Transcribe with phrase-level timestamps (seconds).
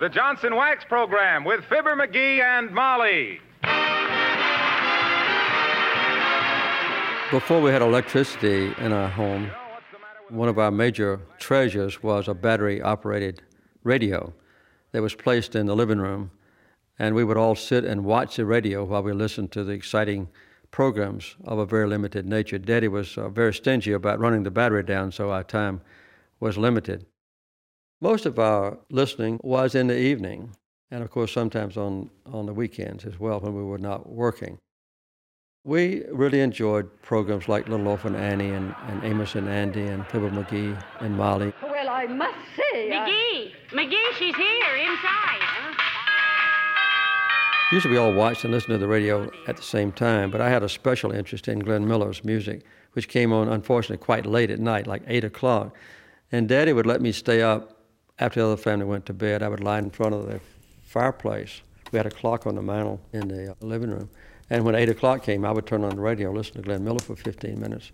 [0.00, 3.38] The Johnson Wax Program with Fibber McGee and Molly.
[7.30, 9.50] Before we had electricity in our home,
[10.30, 13.42] one of our major treasures was a battery operated
[13.84, 14.32] radio
[14.92, 16.30] that was placed in the living room,
[16.98, 20.28] and we would all sit and watch the radio while we listened to the exciting
[20.70, 22.58] programs of a very limited nature.
[22.58, 25.80] Daddy was uh, very stingy about running the battery down, so our time
[26.38, 27.06] was limited.
[28.00, 30.56] Most of our listening was in the evening,
[30.90, 34.58] and of course, sometimes on, on the weekends as well when we were not working.
[35.64, 40.30] We really enjoyed programs like Little Orphan Annie and, and Amos and Andy and Fibber
[40.30, 41.52] McGee and Molly.
[41.62, 42.90] Well, I must say.
[42.90, 43.52] I- McGee!
[43.78, 45.76] McGee, she's here, inside.
[47.72, 50.50] Usually we all watched and listened to the radio at the same time, but I
[50.50, 54.58] had a special interest in Glenn Miller's music, which came on, unfortunately, quite late at
[54.58, 55.76] night, like 8 o'clock.
[56.32, 57.76] And Daddy would let me stay up
[58.18, 59.44] after the other family went to bed.
[59.44, 60.40] I would lie in front of the
[60.82, 61.62] fireplace.
[61.92, 64.10] We had a clock on the mantel in the living room.
[64.50, 66.98] And when 8 o'clock came, I would turn on the radio, listen to Glenn Miller
[66.98, 67.92] for 15 minutes.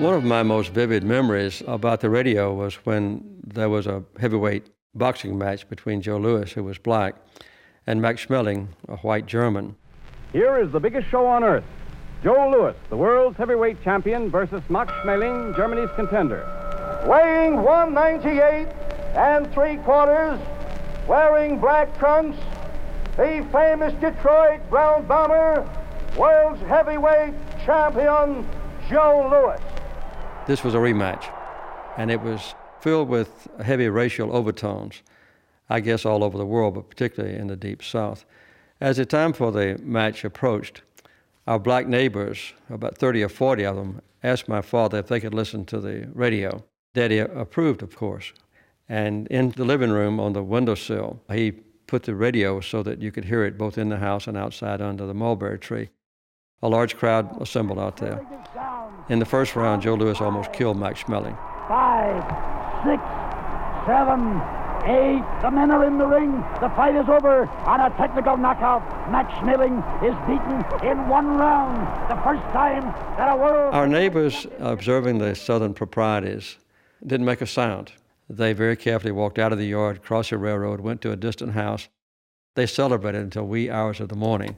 [0.00, 4.70] One of my most vivid memories about the radio was when there was a heavyweight
[4.94, 7.16] boxing match between Joe Louis, who was black,
[7.86, 9.76] and Max Schmeling, a white German.
[10.32, 11.64] Here is the biggest show on earth.
[12.24, 16.46] Joe Louis, the world's heavyweight champion, versus Max Schmeling, Germany's contender.
[17.06, 18.68] weighing 198
[19.16, 20.40] and three quarters,
[21.06, 22.38] wearing black trunks,
[23.18, 25.68] the famous Detroit Brown Bomber,
[26.16, 27.34] world's heavyweight
[27.66, 28.48] champion,
[28.88, 29.69] Joe Louis.
[30.46, 31.32] This was a rematch,
[31.96, 35.02] and it was filled with heavy racial overtones,
[35.68, 38.24] I guess all over the world, but particularly in the Deep South.
[38.80, 40.82] As the time for the match approached,
[41.46, 45.34] our black neighbors, about 30 or 40 of them, asked my father if they could
[45.34, 46.64] listen to the radio.
[46.94, 48.32] Daddy approved, of course.
[48.88, 51.52] And in the living room on the windowsill, he
[51.86, 54.80] put the radio so that you could hear it both in the house and outside
[54.80, 55.90] under the mulberry tree.
[56.62, 58.20] A large crowd assembled out there.
[59.10, 61.36] In the first round, Joe Louis almost killed Max Schmeling.
[61.66, 62.22] Five,
[62.86, 63.02] six,
[63.84, 64.40] seven,
[64.86, 65.24] eight.
[65.42, 66.30] The men are in the ring.
[66.60, 68.82] The fight is over on a technical knockout.
[69.10, 71.76] Max Schmeling is beaten in one round.
[72.08, 72.84] The first time
[73.18, 73.74] that a world.
[73.74, 76.58] Our neighbors, observing the southern proprieties,
[77.04, 77.90] didn't make a sound.
[78.28, 81.54] They very carefully walked out of the yard, crossed the railroad, went to a distant
[81.54, 81.88] house.
[82.54, 84.54] They celebrated until wee hours of the morning.